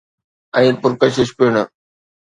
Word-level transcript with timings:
۽ 0.61 0.71
پرڪشش 0.81 1.29
پڻ. 1.37 1.53